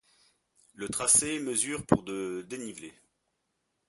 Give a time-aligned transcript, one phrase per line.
[0.73, 2.91] Le tracé mesure pour de dénivelé.